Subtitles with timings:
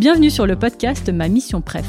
[0.00, 1.84] Bienvenue sur le podcast Ma Mission Préf.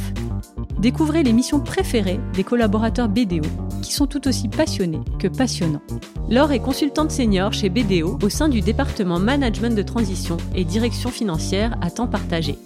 [0.80, 3.48] Découvrez les missions préférées des collaborateurs BDO
[3.82, 5.82] qui sont tout aussi passionnés que passionnants.
[6.30, 11.10] Laure est consultante senior chez BDO au sein du département Management de transition et direction
[11.10, 12.58] financière à temps partagé.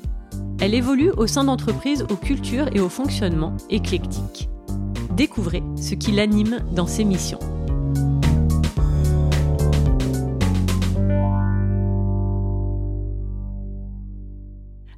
[0.59, 4.49] Elle évolue au sein d'entreprises aux cultures et au fonctionnement éclectiques.
[5.11, 7.37] Découvrez ce qui l'anime dans ses missions.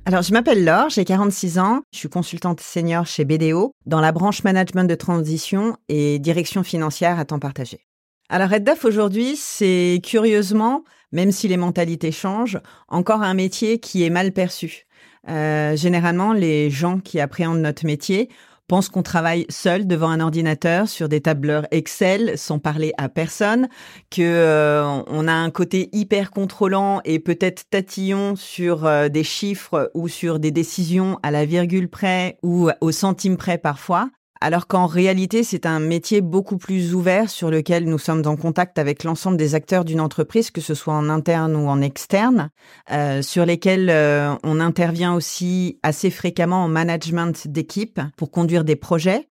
[0.08, 4.14] Alors, je m'appelle Laure, j'ai 46 ans, je suis consultante senior chez BDO dans la
[4.14, 7.82] branche management de transition et direction financière à temps partagé.
[8.30, 14.10] Alors, RedDaf aujourd'hui, c'est curieusement, même si les mentalités changent, encore un métier qui est
[14.10, 14.86] mal perçu.
[15.28, 18.30] Euh, généralement, les gens qui appréhendent notre métier
[18.68, 23.68] pense qu'on travaille seul devant un ordinateur sur des tableurs Excel sans parler à personne,
[24.10, 29.92] que euh, on a un côté hyper contrôlant et peut-être tatillon sur euh, des chiffres
[29.94, 34.10] ou sur des décisions à la virgule près ou au centime près parfois
[34.42, 38.78] alors qu'en réalité, c'est un métier beaucoup plus ouvert sur lequel nous sommes en contact
[38.78, 42.50] avec l'ensemble des acteurs d'une entreprise, que ce soit en interne ou en externe,
[42.92, 48.76] euh, sur lesquels euh, on intervient aussi assez fréquemment en management d'équipe pour conduire des
[48.76, 49.28] projets.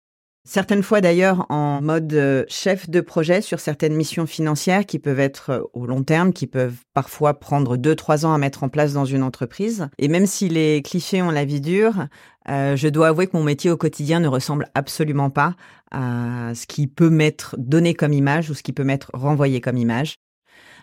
[0.44, 5.20] Certaines fois d'ailleurs en mode euh, chef de projet sur certaines missions financières qui peuvent
[5.20, 8.94] être au long terme, qui peuvent parfois prendre deux, trois ans à mettre en place
[8.94, 9.88] dans une entreprise.
[9.98, 12.06] Et même si les clichés ont la vie dure,
[12.48, 15.56] euh, je dois avouer que mon métier au quotidien ne ressemble absolument pas
[15.90, 19.76] à ce qui peut m'être donné comme image ou ce qui peut m'être renvoyé comme
[19.76, 20.16] image.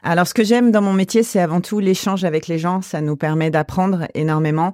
[0.04, 2.82] Alors, ce que j'aime dans mon métier, c'est avant tout l'échange avec les gens.
[2.82, 4.74] Ça nous permet d'apprendre énormément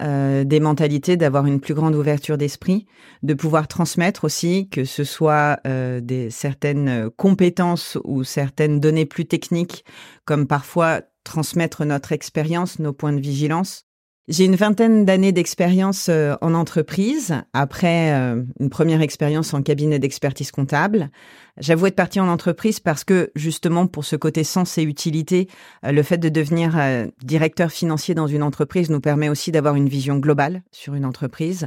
[0.00, 2.86] euh, des mentalités, d'avoir une plus grande ouverture d'esprit,
[3.22, 9.26] de pouvoir transmettre aussi, que ce soit euh, des certaines compétences ou certaines données plus
[9.26, 9.84] techniques,
[10.24, 13.86] comme parfois transmettre notre expérience, nos points de vigilance.
[14.26, 19.98] J'ai une vingtaine d'années d'expérience euh, en entreprise, après euh, une première expérience en cabinet
[19.98, 21.10] d'expertise comptable.
[21.58, 25.46] J'avoue être partie en entreprise parce que justement pour ce côté sens et utilité,
[25.84, 26.74] euh, le fait de devenir
[27.22, 31.66] directeur financier dans une entreprise nous permet aussi d'avoir une vision globale sur une entreprise.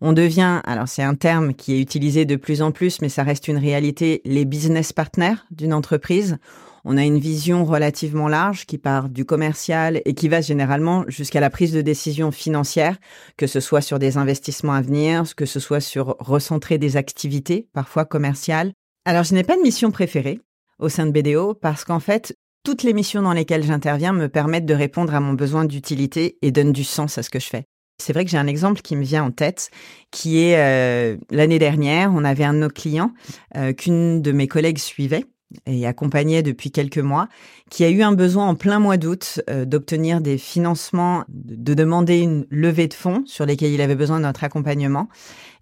[0.00, 3.24] On devient, alors c'est un terme qui est utilisé de plus en plus, mais ça
[3.24, 6.38] reste une réalité, les business partners d'une entreprise.
[6.86, 11.40] On a une vision relativement large qui part du commercial et qui va généralement jusqu'à
[11.40, 12.98] la prise de décision financière,
[13.38, 17.68] que ce soit sur des investissements à venir, que ce soit sur recentrer des activités,
[17.72, 18.72] parfois commerciales.
[19.06, 20.40] Alors, je n'ai pas de mission préférée
[20.78, 22.34] au sein de BDO parce qu'en fait,
[22.64, 26.50] toutes les missions dans lesquelles j'interviens me permettent de répondre à mon besoin d'utilité et
[26.50, 27.64] donnent du sens à ce que je fais.
[28.02, 29.70] C'est vrai que j'ai un exemple qui me vient en tête,
[30.10, 33.12] qui est euh, l'année dernière, on avait un de nos clients
[33.56, 35.24] euh, qu'une de mes collègues suivait
[35.66, 37.28] et accompagnait depuis quelques mois,
[37.70, 42.20] qui a eu un besoin en plein mois d'août euh, d'obtenir des financements, de demander
[42.20, 45.08] une levée de fonds sur lesquels il avait besoin de notre accompagnement.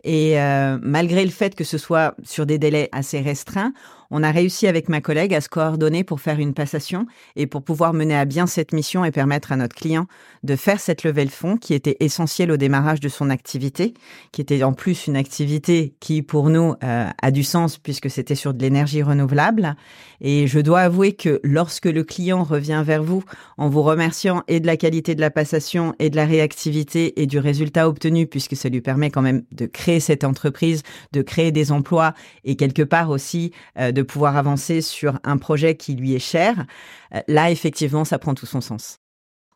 [0.04, 3.72] Et euh, malgré le fait que ce soit sur des délais assez restreints,
[4.14, 7.62] on a réussi avec ma collègue à se coordonner pour faire une passation et pour
[7.62, 10.06] pouvoir mener à bien cette mission et permettre à notre client
[10.42, 13.94] de faire cette levée de fonds qui était essentielle au démarrage de son activité,
[14.30, 18.34] qui était en plus une activité qui pour nous euh, a du sens puisque c'était
[18.34, 19.76] sur de l'énergie renouvelable.
[20.20, 23.24] Et je dois avouer que lorsque le client revient vers vous
[23.56, 27.26] en vous remerciant et de la qualité de la passation et de la réactivité et
[27.26, 30.82] du résultat obtenu puisque ça lui permet quand même de créer cette entreprise,
[31.12, 32.14] de créer des emplois
[32.44, 36.66] et quelque part aussi euh, de pouvoir avancer sur un projet qui lui est cher,
[37.14, 38.98] euh, là, effectivement, ça prend tout son sens.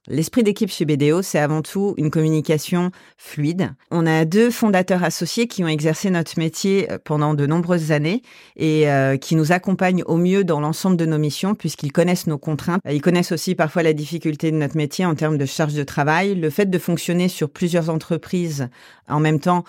[0.08, 3.74] L'esprit d'équipe chez BDO, c'est avant tout une communication fluide.
[3.90, 8.22] On a deux fondateurs associés qui ont exercé notre métier euh, pendant de nombreuses années
[8.54, 8.86] et
[9.20, 12.80] qui nous accompagnent au mieux dans l'ensemble de nos missions puisqu'ils connaissent nos contraintes.
[12.88, 16.36] Ils connaissent aussi parfois la difficulté de notre métier en termes de charge de travail.
[16.36, 18.68] Le fait de fonctionner sur plusieurs entreprises
[19.08, 19.64] en même temps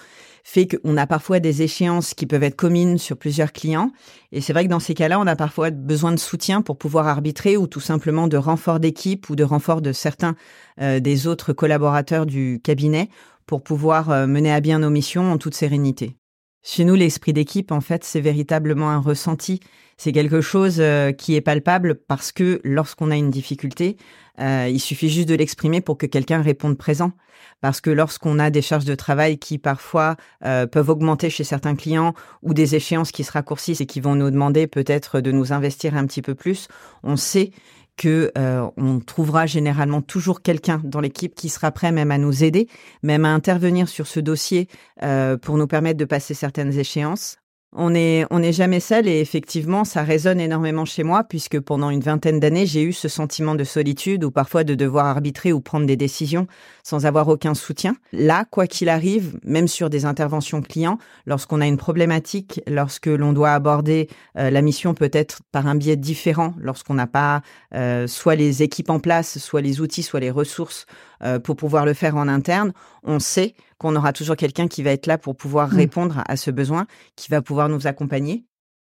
[0.49, 3.91] fait qu'on a parfois des échéances qui peuvent être communes sur plusieurs clients.
[4.31, 7.05] Et c'est vrai que dans ces cas-là, on a parfois besoin de soutien pour pouvoir
[7.07, 10.35] arbitrer ou tout simplement de renfort d'équipe ou de renfort de certains
[10.79, 13.09] euh, des autres collaborateurs du cabinet
[13.45, 16.15] pour pouvoir euh, mener à bien nos missions en toute sérénité.
[16.63, 19.59] Chez nous, l'esprit d'équipe, en fait, c'est véritablement un ressenti.
[19.97, 23.97] C'est quelque chose euh, qui est palpable parce que lorsqu'on a une difficulté,
[24.39, 27.13] euh, il suffit juste de l'exprimer pour que quelqu'un réponde présent.
[27.61, 30.15] Parce que lorsqu'on a des charges de travail qui parfois
[30.45, 32.13] euh, peuvent augmenter chez certains clients
[32.43, 35.95] ou des échéances qui se raccourcissent et qui vont nous demander peut-être de nous investir
[35.95, 36.67] un petit peu plus,
[37.01, 37.51] on sait
[37.97, 42.43] que euh, on trouvera généralement toujours quelqu'un dans l'équipe qui sera prêt même à nous
[42.43, 42.67] aider,
[43.03, 44.69] même à intervenir sur ce dossier
[45.03, 47.37] euh, pour nous permettre de passer certaines échéances.
[47.77, 51.91] On n'est on est jamais seul et effectivement, ça résonne énormément chez moi puisque pendant
[51.91, 55.61] une vingtaine d'années, j'ai eu ce sentiment de solitude ou parfois de devoir arbitrer ou
[55.61, 56.47] prendre des décisions
[56.83, 57.95] sans avoir aucun soutien.
[58.11, 63.31] Là, quoi qu'il arrive, même sur des interventions clients, lorsqu'on a une problématique, lorsque l'on
[63.31, 67.41] doit aborder euh, la mission peut-être par un biais différent, lorsqu'on n'a pas
[67.75, 70.87] euh, soit les équipes en place, soit les outils, soit les ressources
[71.23, 72.73] euh, pour pouvoir le faire en interne,
[73.07, 75.77] on sait qu'on aura toujours quelqu'un qui va être là pour pouvoir mmh.
[75.77, 78.45] répondre à ce besoin, qui va pouvoir nous accompagner.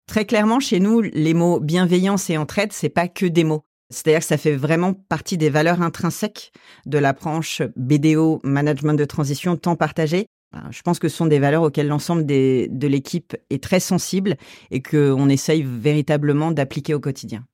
[0.08, 3.64] Très clairement, chez nous, les mots bienveillance et entraide, c'est pas que des mots.
[3.90, 6.52] C'est-à-dire que ça fait vraiment partie des valeurs intrinsèques
[6.86, 10.28] de l'approche BDO, management de transition, temps partagé.
[10.72, 14.36] Je pense que ce sont des valeurs auxquelles l'ensemble de l'équipe est très sensible
[14.72, 17.46] et qu'on essaye véritablement d'appliquer au quotidien.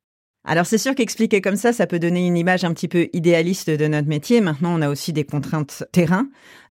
[0.46, 3.70] Alors c'est sûr qu'expliquer comme ça, ça peut donner une image un petit peu idéaliste
[3.70, 4.42] de notre métier.
[4.42, 6.28] Maintenant, on a aussi des contraintes terrain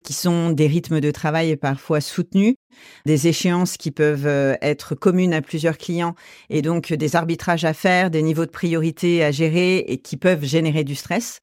[0.04, 2.56] qui sont des rythmes de travail parfois soutenus,
[3.06, 6.14] des échéances qui peuvent euh, être communes à plusieurs clients
[6.50, 10.44] et donc des arbitrages à faire, des niveaux de priorité à gérer et qui peuvent
[10.44, 11.40] générer du stress.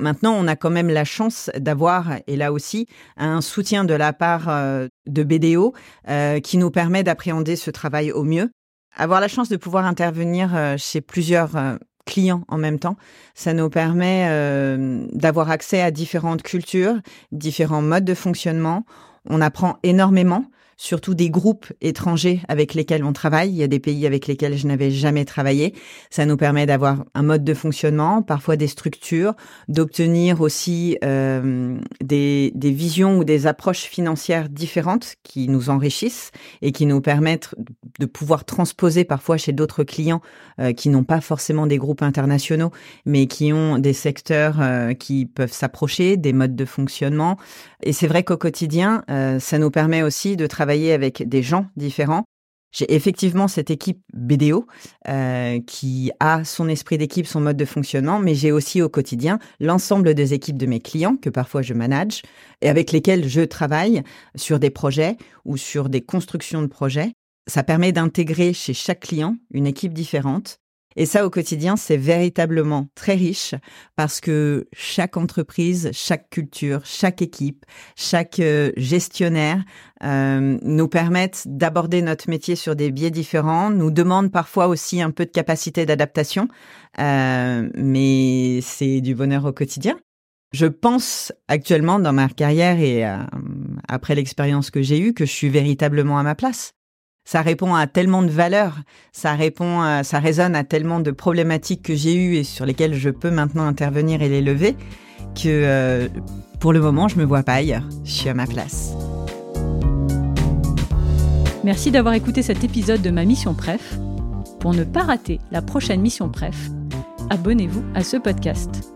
[0.00, 2.86] Maintenant, on a quand même la chance d'avoir, et là aussi,
[3.16, 5.74] un soutien de la part euh, de BDO
[6.08, 8.50] euh, qui nous permet d'appréhender ce travail au mieux.
[8.98, 12.96] Avoir la chance de pouvoir intervenir euh, chez plusieurs euh, clients en même temps,
[13.34, 16.96] ça nous permet euh, d'avoir accès à différentes cultures,
[17.30, 18.84] différents modes de fonctionnement.
[19.30, 20.46] On apprend énormément
[20.78, 23.50] surtout des groupes étrangers avec lesquels on travaille.
[23.50, 25.74] Il y a des pays avec lesquels je n'avais jamais travaillé.
[26.08, 29.34] Ça nous permet d'avoir un mode de fonctionnement, parfois des structures,
[29.66, 36.30] d'obtenir aussi euh, des, visions ou des approches financières différentes qui nous enrichissent
[36.62, 37.56] et qui nous permettent
[37.98, 40.20] de pouvoir transposer parfois chez d'autres clients
[40.60, 42.70] euh, qui n'ont pas forcément des groupes internationaux,
[43.04, 47.36] mais qui ont des secteurs euh, qui peuvent s'approcher, des modes de fonctionnement.
[47.82, 49.04] Et c'est vrai qu'au quotidien,
[49.38, 52.24] ça nous permet aussi de travailler avec des gens différents.
[52.70, 54.66] J'ai effectivement cette équipe BDO
[55.08, 59.38] euh, qui a son esprit d'équipe, son mode de fonctionnement, mais j'ai aussi au quotidien
[59.58, 62.22] l'ensemble des équipes de mes clients que parfois je manage
[62.60, 64.02] et avec lesquels je travaille
[64.34, 65.16] sur des projets
[65.46, 67.12] ou sur des constructions de projets.
[67.46, 70.58] Ça permet d'intégrer chez chaque client une équipe différente
[71.00, 73.54] et ça, au quotidien, c'est véritablement très riche
[73.94, 77.64] parce que chaque entreprise, chaque culture, chaque équipe,
[77.94, 79.62] chaque euh, gestionnaire
[80.02, 85.12] euh, nous permettent d'aborder notre métier sur des biais différents, nous demandent parfois aussi un
[85.12, 86.48] peu de capacité d'adaptation,
[86.98, 89.96] euh, mais c'est du bonheur au quotidien.
[90.52, 93.04] Je pense actuellement dans ma carrière et
[93.86, 96.72] après l'expérience que j'ai eue que je suis véritablement à ma place
[97.28, 98.78] ça répond à tellement de valeurs,
[99.12, 103.10] ça répond, ça résonne à tellement de problématiques que j'ai eues et sur lesquelles je
[103.10, 104.74] peux maintenant intervenir et les lever
[105.34, 106.08] que euh,
[106.58, 107.86] pour le moment, je me vois pas ailleurs.
[108.02, 108.94] Je suis à ma place.
[111.64, 113.98] Merci d'avoir écouté cet épisode de ma mission Pref.
[114.58, 116.70] Pour ne pas rater la prochaine mission Pref,
[117.28, 118.90] abonnez-vous à ce podcast.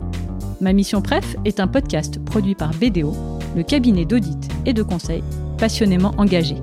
[0.62, 3.14] Ma mission Pref est un podcast produit par BDO,
[3.54, 5.22] le cabinet d'audit et de conseil
[5.58, 6.56] passionnément engagé.